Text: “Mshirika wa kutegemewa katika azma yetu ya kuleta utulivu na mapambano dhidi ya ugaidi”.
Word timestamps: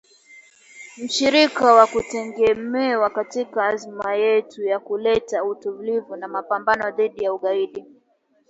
“Mshirika 0.97 1.71
wa 1.73 1.85
kutegemewa 1.87 3.09
katika 3.09 3.65
azma 3.65 4.15
yetu 4.15 4.63
ya 4.63 4.79
kuleta 4.79 5.43
utulivu 5.43 6.15
na 6.15 6.27
mapambano 6.27 6.91
dhidi 6.91 7.23
ya 7.23 7.33
ugaidi”. 7.33 7.85